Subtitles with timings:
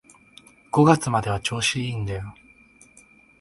[0.71, 2.33] 五月までは調子いいんだよ